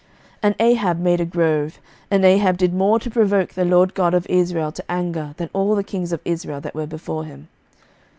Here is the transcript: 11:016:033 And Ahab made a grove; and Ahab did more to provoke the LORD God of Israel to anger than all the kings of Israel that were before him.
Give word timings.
11:016:033 0.37 0.37
And 0.41 0.55
Ahab 0.59 0.99
made 0.99 1.21
a 1.21 1.25
grove; 1.25 1.79
and 2.09 2.25
Ahab 2.25 2.57
did 2.57 2.73
more 2.73 2.97
to 2.97 3.09
provoke 3.11 3.53
the 3.53 3.63
LORD 3.63 3.93
God 3.93 4.15
of 4.15 4.25
Israel 4.27 4.71
to 4.71 4.91
anger 4.91 5.35
than 5.37 5.51
all 5.53 5.75
the 5.75 5.83
kings 5.83 6.11
of 6.11 6.21
Israel 6.25 6.59
that 6.59 6.73
were 6.73 6.87
before 6.87 7.25
him. 7.25 7.49